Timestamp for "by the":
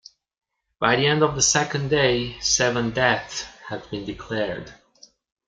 0.79-1.05